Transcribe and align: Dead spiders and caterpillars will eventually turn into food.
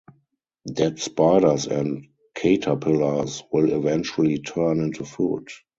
Dead 0.65 0.97
spiders 0.97 1.67
and 1.67 2.07
caterpillars 2.33 3.43
will 3.51 3.71
eventually 3.71 4.39
turn 4.39 4.79
into 4.79 5.05
food. 5.05 5.47